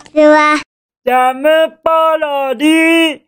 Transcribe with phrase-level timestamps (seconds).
[0.00, 0.60] ちは。
[1.04, 1.48] ジャム
[1.82, 3.20] パロディ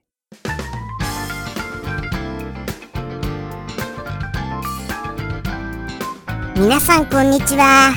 [6.57, 7.93] 皆さんこんにちは。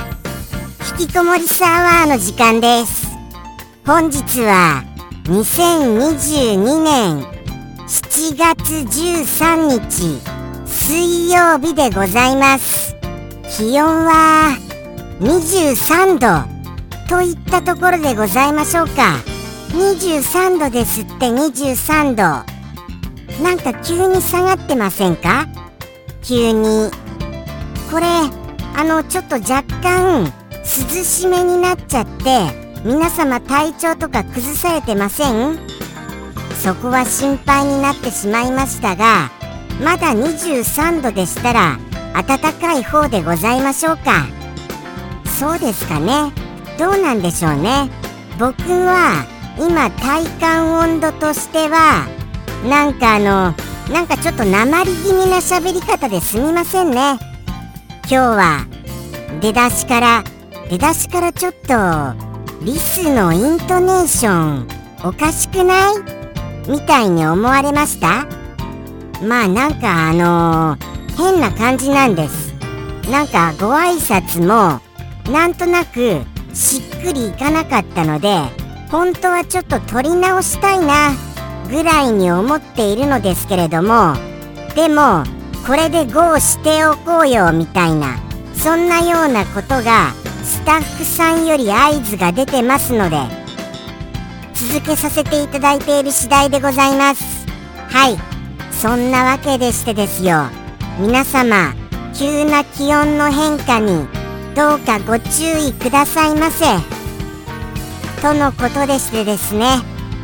[1.00, 3.08] 引きこもりサワーの時間です。
[3.86, 4.84] 本日は
[5.26, 7.22] 2022年
[7.88, 10.20] 7月13日
[10.66, 12.96] 水曜日でございます。
[13.58, 14.58] 気温は
[15.20, 16.55] 23度
[17.08, 19.18] といったところでございましょうか。
[19.72, 22.24] 23度ですって23度。
[23.44, 25.48] なんか急に下がってませんか？
[26.24, 26.90] 急に。
[27.92, 28.06] これ
[28.76, 32.50] あのちょっと若干涼しめになっちゃって
[32.84, 35.60] 皆様体調とか崩されてません？
[36.62, 39.30] そこは心配になってしまいましたが
[39.84, 41.78] まだ23度でしたら
[42.14, 44.26] 暖かい方でございましょうか。
[45.40, 46.32] そうですかね。
[46.78, 47.90] どうなんでしょうね。
[48.38, 49.26] 僕は
[49.58, 52.06] 今体感温度としては
[52.68, 53.56] なんかあの
[53.94, 57.18] なんかちょっと鉛気味な喋り方ですみませんね。
[58.02, 58.66] 今日は
[59.42, 60.24] 出だしから
[60.70, 64.68] 出だしからちょっとリスのイントネーション
[65.04, 65.96] おかしくない？
[66.68, 68.26] みたいに思われました？
[69.26, 72.54] まあなんかあのー、変な感じなんです。
[73.10, 74.82] なんかご挨拶も
[75.32, 76.22] なんとなく
[76.56, 78.40] しっくりいかなかったので
[78.90, 81.12] 本当はちょっと撮り直したいな
[81.70, 84.16] ぐらいに思っているのですけれども
[84.76, 85.24] でも
[85.68, 88.18] これで GO しておこうよみたいな
[88.54, 93.18] そんなようなことがスタッフさんより合図が出てますので
[94.56, 97.46] 続けさせていただいている次第でございます。
[97.90, 98.18] はい。
[98.72, 100.46] そんなわけでしてですよ。
[100.98, 101.74] 皆様
[102.14, 104.08] 急な気温の変化に
[104.56, 106.66] どうかご注意くださいませ。
[108.22, 109.82] とのことでしてですね。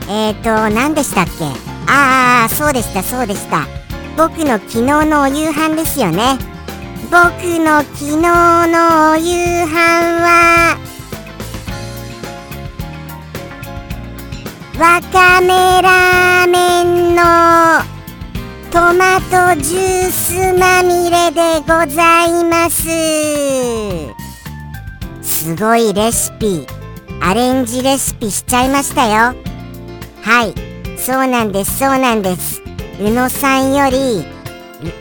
[0.08, 1.46] えーと何でしたっけ？
[1.88, 3.68] ああそうでしたそうでした。
[4.16, 6.38] 僕の昨日のお夕飯ですよね。
[7.12, 7.20] 僕
[7.60, 9.76] の昨日のお夕飯
[10.22, 10.78] は
[14.80, 17.22] わかめラーメンの
[18.72, 24.11] トマトジュースまみれでございます。
[25.42, 26.68] すごいレシピ。
[27.20, 29.34] アレンジレシピしちゃいましたよ。
[30.22, 30.54] はい
[31.00, 32.62] そうなんですそうなんです。
[33.00, 34.24] 宇野さんより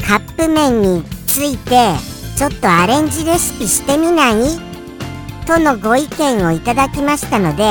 [0.02, 1.90] カップ麺について
[2.38, 4.58] ちょっとアレンジレシピしてみない？
[5.46, 7.62] とのご意見をいただきましたので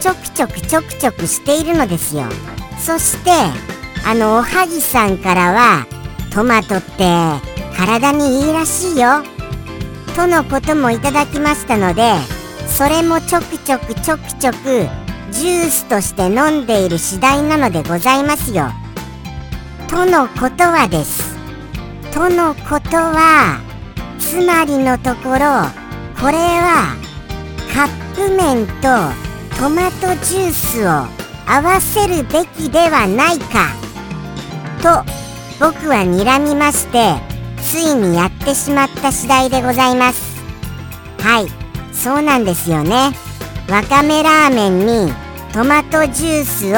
[0.00, 2.26] ちょくちょくちょくちょくしているのですよ。
[2.78, 3.32] そして
[4.06, 5.84] あのおはぎさんからは
[6.32, 7.10] トマトって
[7.76, 9.24] 体にいいらしいよ。
[10.14, 12.14] とのこともいただきましたので
[12.66, 14.88] それもちょくちょくちょくちょく
[15.30, 18.68] ジュースとして飲んでいる次第なのでございますよ。
[19.88, 21.34] とのことはです。
[22.12, 23.60] とのことは
[24.20, 25.38] つまりのところ
[26.20, 26.96] これは
[27.74, 29.24] カップ麺と
[29.58, 30.90] トマトジュースを
[31.46, 33.74] 合わせるべきではないか
[34.80, 35.04] と
[35.58, 37.33] 僕は睨みまして
[37.64, 40.42] ついにやってしまった次第でございます。
[41.18, 41.46] はい
[41.92, 43.10] そうなんですよね。
[43.68, 45.12] わかめラーメンに
[45.52, 46.70] トマトジュースを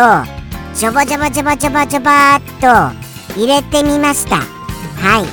[0.75, 2.95] ジョバジョバジョバジョバジョバーっ
[3.35, 4.37] と入れてみました。
[4.37, 4.43] は
[5.23, 5.27] い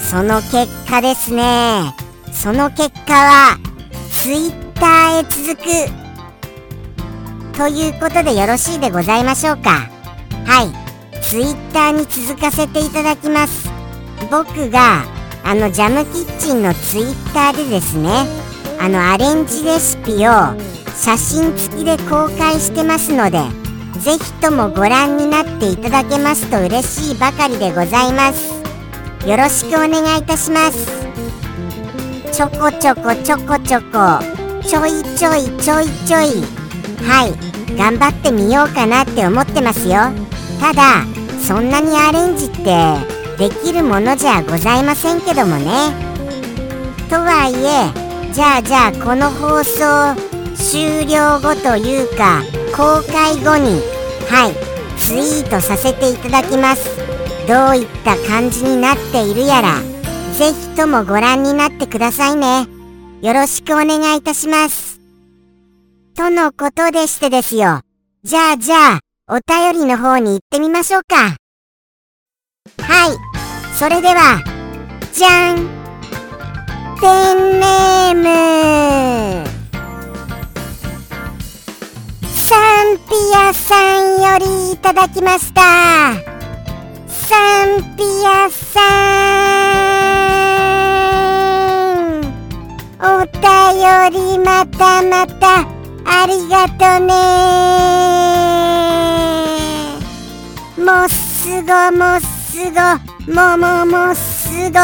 [0.00, 1.94] その結果ですね。
[2.32, 3.58] その結果は
[4.22, 5.70] Twitter へ続く。
[7.56, 9.88] ということでよろしいでございましょうか。
[10.46, 13.69] はい Twitter に続かせていただきます。
[14.30, 15.04] 僕が
[15.44, 18.26] あのジャムキッチンのツイッターでですね
[18.80, 20.32] あのアレンジレシピを
[20.94, 23.38] 写真付きで公開してますので
[24.00, 28.60] ぜひともご覧になっていただけますと嬉しいばかりでございます。
[29.26, 30.86] よろしくお願いいたします。
[32.32, 34.18] ちょこちょこちょこちょこ
[34.62, 36.42] ちょいちょいちょいちょい
[37.04, 39.96] はい頑張ってみようかなって思ってますよ。
[40.58, 41.04] ただ
[41.38, 45.64] そんなにアレンジってできるものじゃございませんけどもね。
[47.08, 50.14] とはいえじゃあじゃあこの放送
[50.54, 52.42] 終了後というか
[52.76, 53.80] 公開後に
[54.28, 54.52] はい
[54.98, 56.84] ツイートさせていただきます。
[57.48, 59.80] どういった感じになっているやら
[60.36, 62.68] ぜひともご覧になってくださいね。
[63.22, 65.00] よろしくお願いいたします。
[66.14, 67.80] とのことでしてですよ。
[68.22, 71.36] じゃあじゃあお便りの方に行ってみましょうか。
[72.82, 73.29] はい。
[73.80, 74.44] それでは
[75.10, 75.56] じゃん。
[77.00, 79.48] ペンネーム。
[82.28, 85.62] サンピアさんよりいただきました。
[87.08, 88.82] サンピアさ
[92.18, 92.28] ん。
[93.00, 93.40] お便
[94.12, 95.66] りまたまた
[96.04, 97.14] ありがとね。
[100.76, 103.09] もっすごもっすご。
[103.28, 104.80] もももすご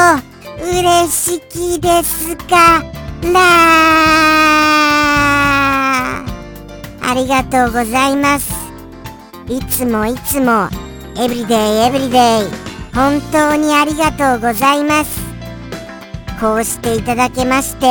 [0.63, 2.85] 嬉しきですか
[3.23, 3.33] ら
[7.01, 8.53] ありがとうございます。
[9.49, 10.69] いつもいつも
[11.19, 12.21] エブリデイエブリデイ
[12.95, 15.19] 本当にありがとうございます。
[16.39, 17.87] こうしていただけまして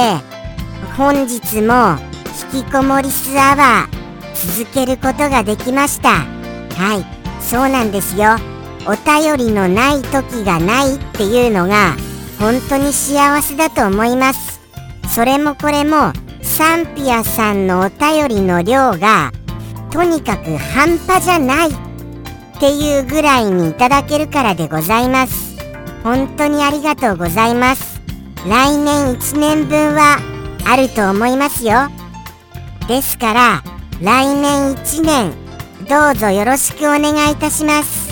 [0.96, 1.98] 本日も
[2.54, 6.10] 引きこもりスアワー続けることができました。
[6.10, 6.26] は
[7.00, 7.06] い
[7.42, 8.55] そうなんですよ。
[8.88, 11.96] お便りのない時がないっていうのが
[12.40, 14.60] 本当に幸せだと思います。
[15.14, 19.32] それもこれもサンピアさんのお便りの量が
[19.92, 21.74] とにかく半端じゃないっ
[22.60, 25.56] ていうぐらいにいただけるからでございます。
[26.04, 28.02] 本当にありがとうございます。
[28.48, 30.18] 来年1年分は
[30.68, 31.90] あると思いますよ。
[32.88, 33.64] ですから
[34.02, 35.34] 来年1年
[35.90, 38.05] どうぞよろしくお願いいたします。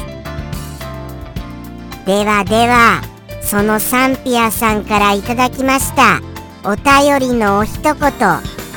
[2.05, 3.01] ではでは
[3.41, 6.21] そのサンピアさんからいただきました
[6.65, 7.93] お便りのお一言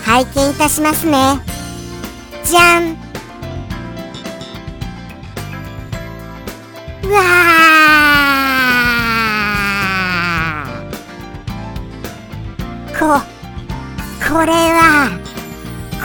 [0.07, 1.41] 拝見いたしますね。
[2.45, 2.97] じゃん。
[7.03, 12.97] うわー。
[12.97, 13.21] こ
[14.29, 15.11] これは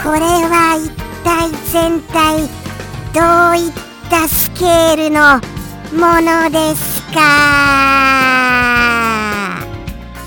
[0.04, 0.90] これは一
[1.24, 2.50] 体全体
[3.14, 3.22] ど
[3.52, 3.72] ういっ
[4.10, 5.40] たスケールの
[5.96, 8.92] ものですか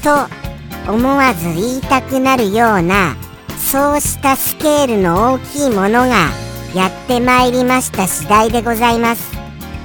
[0.02, 3.16] と思わず言いたくなるような
[3.56, 6.28] そうしたスケールの大きいものが
[6.74, 9.32] やってまいりました次第でございます。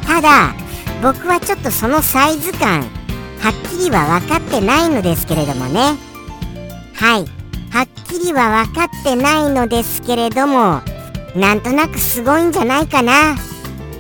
[0.05, 0.53] ただ
[1.01, 2.81] 僕はちょっとそのサイズ感
[3.39, 5.97] はっきりは分かってないのですけれどもね。
[6.95, 7.25] はい。
[7.71, 10.81] はっきりは分かってないのですけれども
[11.35, 13.37] なんとなくすごいんじゃないかな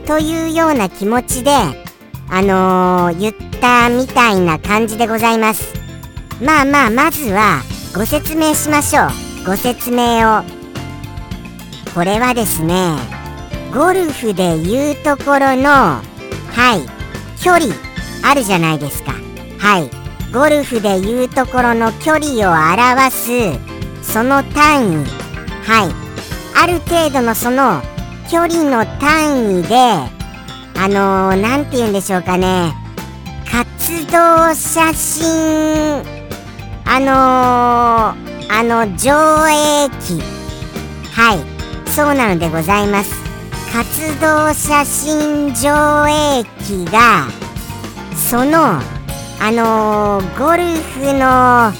[0.07, 1.51] というような気持ちで
[2.31, 5.73] あのー、言ったみたいな感じでございます。
[6.41, 7.61] まあまあまずは
[7.95, 9.09] ご説明しましょう。
[9.45, 10.43] ご説明を。
[11.93, 12.93] これはですね
[13.73, 16.01] ゴルフでいうところのは
[16.75, 17.65] い距離
[18.23, 19.13] あるじゃないですか。
[19.57, 19.89] はい
[20.31, 23.59] ゴルフでいうところの距離を表す
[24.03, 25.05] その単位。
[25.65, 26.09] はい
[26.61, 27.81] ある程度のその
[28.29, 30.18] 距離の単位で
[30.81, 32.73] あの何、ー、て言うんでしょうかね。
[33.51, 36.01] 活動写真。
[36.85, 40.21] あのー、あの上映機。
[41.11, 41.89] はい。
[41.89, 43.11] そうなのでございます。
[43.73, 46.07] 活動写真上
[46.39, 47.27] 映機が
[48.15, 48.79] その
[49.41, 51.73] あのー、ゴルフの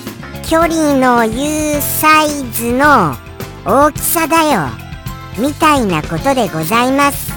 [0.46, 3.16] 距離の言うサイズの
[3.66, 4.68] 大きさだよ。
[5.38, 7.29] みたいなことでございます。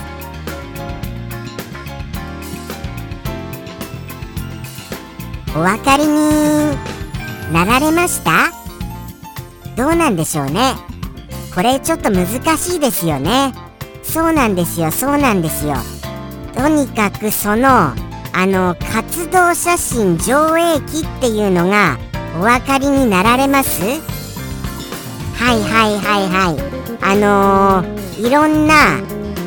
[5.54, 6.76] お分かりに。
[7.52, 8.50] なられました？
[9.76, 10.75] どうなんでしょうね。
[11.54, 12.26] これちょっと難
[12.56, 13.52] しいですよね。
[14.02, 15.75] そうなんですよそうなんですよ。
[16.54, 17.94] とにかくそのあ
[18.47, 21.99] の活動写真上映機っていうのが
[22.38, 23.82] お分かりになられます？
[23.82, 26.59] はいはいはいはい。
[27.04, 28.75] あのー、いろんな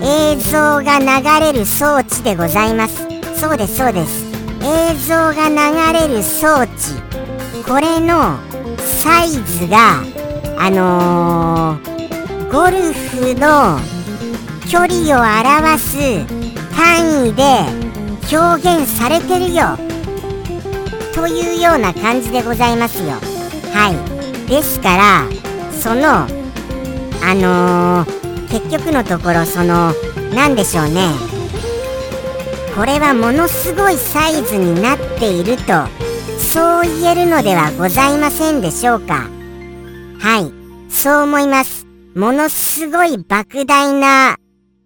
[0.04, 3.08] 映像が流れる装置でございます。
[3.40, 4.25] そうですそうです。
[4.68, 7.00] 映像が流れる装置。
[7.68, 8.40] これの
[8.80, 10.02] サイズが
[10.58, 13.78] あのー、ゴルフの
[14.68, 16.26] 距離を表す
[16.76, 17.44] 単位で
[18.36, 19.78] 表現されてるよ。
[21.14, 23.12] というような感じでございますよ。
[23.72, 24.50] はい。
[24.50, 25.26] ですから
[25.72, 26.26] その
[27.22, 29.94] あのー、結局のところその
[30.34, 31.35] 何でしょうね。
[32.76, 35.88] これはものすごいサイズになっていると
[36.38, 39.30] そう言えるのではございませんでしょうか
[40.20, 44.38] はいそう思いますものすごい莫大な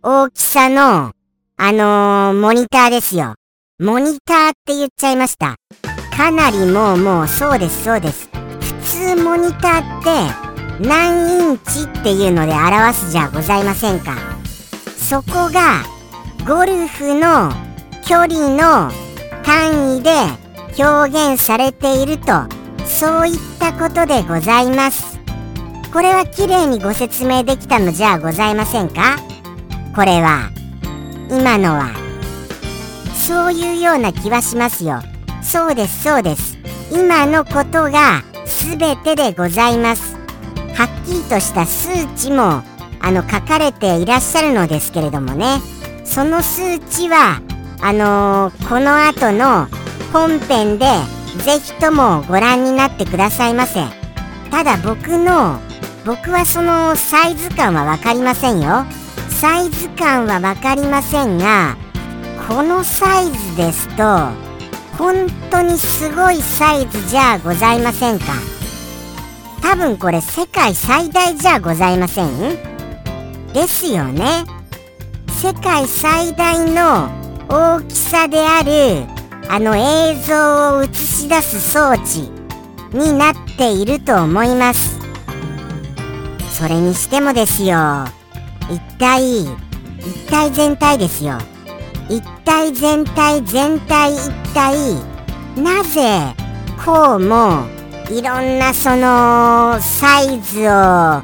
[0.02, 1.12] 大きさの、
[1.58, 3.36] あのー、モニターですよ。
[3.80, 5.58] モニターって言っちゃいました。
[6.16, 8.30] かなりもうもうそうですそうです。
[8.62, 10.04] 普通モニターっ
[10.80, 14.16] て何インチっていうので表すじゃございませんか。
[14.98, 15.84] そこが
[16.48, 17.52] ゴルフの
[18.10, 18.92] 距離の
[19.44, 20.10] 単位で
[20.84, 22.26] 表現されていると
[22.84, 25.20] そういったことでございます。
[25.94, 29.18] これは綺麗にご説明できたのじゃございませんか？
[29.96, 30.50] これは
[31.30, 31.92] 今のは
[33.14, 35.02] そういうような気はしますよ。
[35.44, 36.58] そうですそうです。
[36.92, 38.24] 今のことが
[38.72, 40.16] 全てでございます。
[40.74, 42.64] はっきりとした数値も
[43.02, 45.62] あの書かれていらっしゃるのですけれどもね。
[46.06, 47.44] その数値は
[47.82, 49.68] あのー、この後の
[50.12, 50.86] 本編で
[51.44, 53.86] ぜひともご覧になってくださいませ。
[54.52, 55.60] ただ僕の
[56.06, 58.86] 僕はそのサイズ感は分かりませんよ。
[59.30, 61.78] サイズ感は分かりませんが
[62.48, 64.04] このサイズですと
[64.98, 68.26] 本当にすごいサイズじゃございませんか。
[69.62, 72.58] 多分これ世界最大じゃございません？
[73.54, 74.46] ですよね。
[75.28, 77.10] 世界最大の
[77.52, 79.08] 大きさである
[79.50, 82.30] あの映像を映し出す装置
[82.96, 85.00] になっていると思います。
[86.52, 88.06] それにしてもですよ。
[88.70, 89.50] 一体一
[90.30, 91.40] 体全体ですよ。
[92.08, 94.76] 一体全体全体一体
[95.60, 96.36] なぜ
[96.86, 97.66] こうも
[98.12, 101.24] いろんなそのサイズを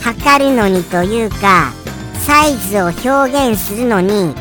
[0.00, 1.72] 測るのにというか
[2.14, 4.34] サイズを表現するのに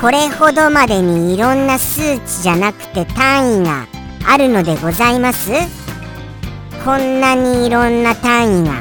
[0.00, 3.86] これほどまでにいろんな数値じゃなくて単位が
[4.28, 5.50] あるのでございます？
[6.84, 8.72] こんなにいろんな単位が。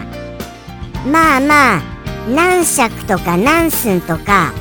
[1.09, 1.81] まあまあ
[2.29, 4.51] 何尺とか何寸とか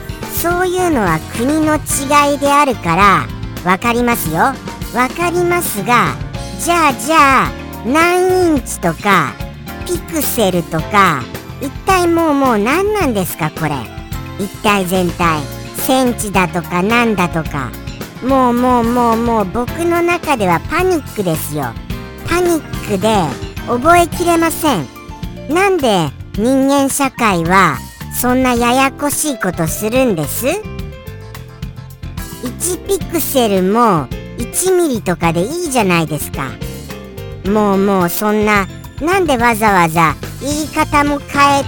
[0.40, 3.26] そういうのは国の違いであるから
[3.64, 4.52] 分かりますよ。
[4.92, 6.14] 分かりますが
[6.60, 7.50] じゃあじゃあ
[7.84, 9.32] 何インチとか
[9.86, 11.20] ピクセルとか
[11.60, 13.74] 一体もうもう何なんですかこれ？
[14.38, 15.53] 一体全体。
[15.86, 17.70] センチだとかなんだとか。
[18.26, 21.74] もうもうもうもう僕の中ではパニックですよ。
[22.26, 23.08] パニックで
[23.68, 24.86] 覚えきれません。
[25.50, 27.76] なんで人間社会は
[28.18, 30.62] そんなややこしいことするんです？1
[32.88, 36.52] ピクセルも1ミリとかでいいじゃないですか。
[37.44, 38.66] もうもうそんな
[39.02, 41.64] なんでわざわざ言い方も変え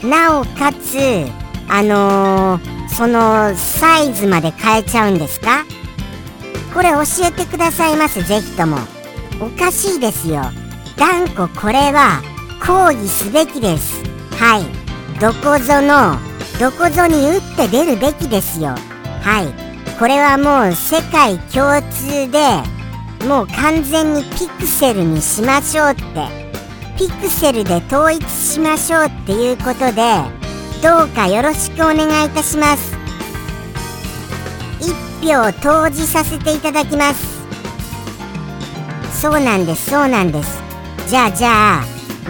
[0.00, 1.26] てなおかつ
[1.68, 5.66] あのー、そのサイズまで変えちゃうんですか？
[6.72, 8.78] これ教えてくださいませぜひとも。
[9.38, 10.40] おかしいですよ。
[10.96, 12.22] 断固これは
[12.66, 14.02] 抗議すべきです。
[14.38, 14.64] はい。
[15.20, 16.16] どこぞの
[16.58, 18.74] どこぞに打って出るべきですよ。
[19.20, 19.98] はい。
[19.98, 22.38] これはもう世界共通で
[23.28, 26.46] もう完全にピクセルにしましょうって。
[26.96, 30.35] ピクセルで統一しましょうっていうことで
[30.86, 32.94] どうかよろしくお願いいたします。
[35.20, 37.26] 1票投じさせていただきます。
[39.20, 40.62] そうなんですそうなんです。
[41.08, 41.84] じゃあじゃあ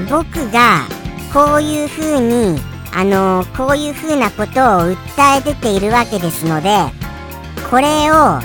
[0.09, 0.87] 僕が
[1.35, 2.59] こういう風に
[2.95, 4.55] あの、こういうふうなことを
[4.91, 4.97] 訴
[5.37, 6.71] え出ているわけですので
[7.71, 8.41] これをあ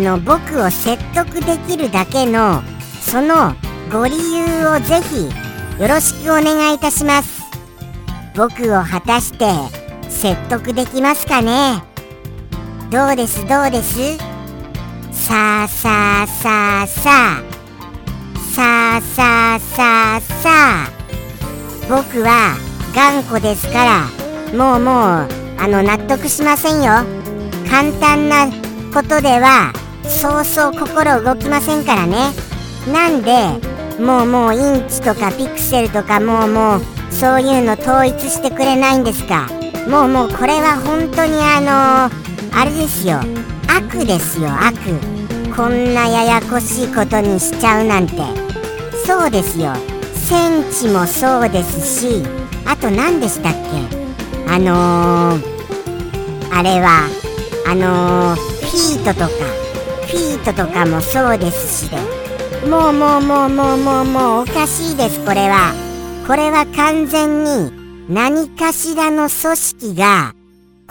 [0.00, 2.64] の僕を説得できるだけの
[3.00, 3.54] その
[3.92, 5.30] ご理由をぜひ
[5.80, 7.41] よろしくお願いいたします。
[8.34, 9.46] 僕を果たして
[10.08, 11.82] 説得できますかね？
[12.90, 13.46] どうです？
[13.46, 14.16] どうです？
[15.12, 17.42] さあさあさあさあ。
[18.54, 20.90] さあさあさあさあ。
[21.88, 22.56] 僕は
[22.94, 24.56] 頑固ですから。
[24.56, 27.04] もうもうあの納得しませんよ。
[27.70, 28.46] 簡単な
[28.92, 29.72] ことでは
[30.04, 32.32] そうそう心動きませんからね。
[32.92, 33.32] なんで
[34.02, 36.82] もうもうインチとかピクセルとかもうもう
[37.22, 39.46] そういうの統一してくれないんですか？
[39.88, 42.10] もうもうこれは本当にあの、
[42.52, 43.20] あれですよ。
[43.68, 44.74] 悪ですよ悪。
[45.54, 48.16] こんなややこしいことにしちゃうなんて。
[49.06, 49.72] そうですよ。
[50.16, 52.24] センチもそうですし
[52.66, 53.60] あと何でしたっけ？
[54.52, 55.42] あのー、
[56.52, 57.08] あれは
[57.68, 59.28] あのー、フィートとか。
[60.08, 61.98] フィートとかもそうですしで。
[62.68, 65.72] もうもうもうもうもうもうおかしいですこれは。
[66.26, 67.72] これは完全に
[68.08, 70.34] 何かしらの組織が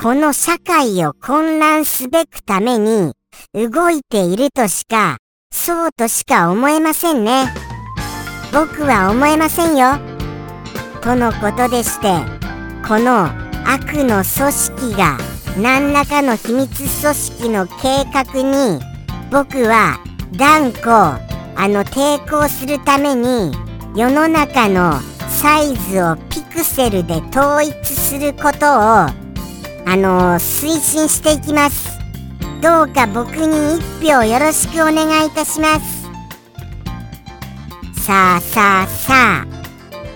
[0.02, 3.14] この社会を混乱すべくために
[3.54, 5.18] 動いているとしか
[5.54, 7.54] そうとしか思えませんね。
[8.52, 9.98] 僕は思えませんよ。
[11.02, 12.08] とのことでして
[12.88, 13.26] この
[13.66, 15.18] 悪の組織が
[15.58, 18.80] 何らかの秘密組織の計画に
[19.32, 20.00] 僕は
[20.34, 21.20] 断固
[21.56, 23.52] あの抵抗するために
[23.96, 25.00] 世の中の
[25.42, 29.12] サイズをピクセルで統一することをあ
[29.88, 31.90] の推進していきます。
[32.62, 36.04] どうか僕に一票よろしくお願いいたします。
[38.06, 39.48] さあさあさあ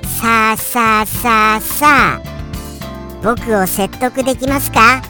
[0.05, 2.21] さあさあさあさあ。
[3.23, 5.01] 僕を説得できますか？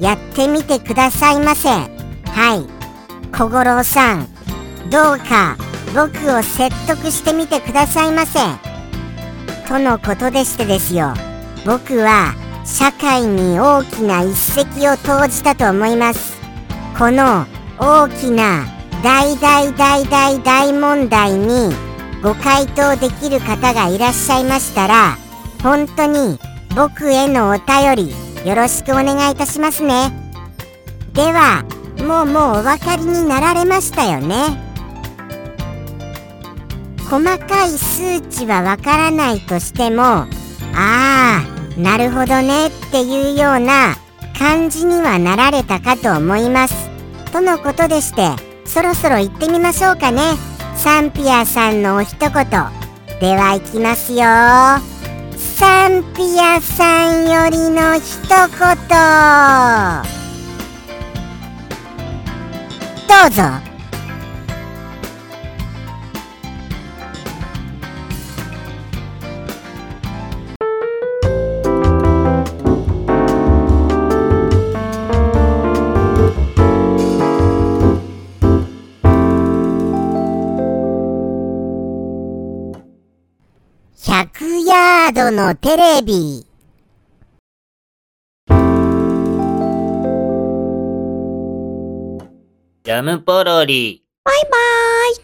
[0.00, 1.68] やってみてくださいませ。
[1.68, 1.86] は
[2.56, 2.66] い。
[3.30, 4.26] 小五郎さん
[4.90, 5.56] どうか
[5.94, 8.40] 僕を説得してみてくださいませ。
[9.70, 11.14] とのことでしてですよ。
[11.64, 12.34] 僕は
[12.64, 16.40] 社会に大きな一石を投じたと思います。
[16.98, 17.46] この
[17.78, 18.66] 大きな
[19.04, 21.72] 大大大大大問題に
[22.20, 25.16] ご回答できる方がいらっしゃいましたら
[25.62, 26.40] 本当に
[26.74, 30.10] 僕へのお便りよろしくお願いいたしますね。
[31.12, 31.62] では
[32.00, 34.69] もうもうお分かりになられましたよね。
[37.10, 40.28] 細かい数値はわからないとしてもあ
[40.76, 41.40] あ
[41.76, 43.96] なるほどねっていうような
[44.38, 46.88] 感じにはなられたかと思います。
[47.32, 48.30] とのことでして
[48.64, 50.22] そろそろ行ってみましょうかね。
[50.76, 52.30] サンピアさんのお一言。
[53.20, 54.20] では行きますよ。
[55.36, 58.40] サンピアさんよりの一言。
[63.08, 63.69] どうぞ。
[85.28, 86.46] のテレビ
[92.82, 94.02] ジャムポロリ。
[94.24, 94.48] バイバ
[95.12, 95.14] イ